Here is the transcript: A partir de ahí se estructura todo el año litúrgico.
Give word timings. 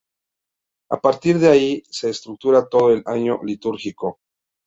A 0.89 0.97
partir 0.99 1.37
de 1.37 1.47
ahí 1.47 1.83
se 1.87 2.09
estructura 2.09 2.67
todo 2.67 2.89
el 2.91 3.03
año 3.05 3.39
litúrgico. 3.43 4.17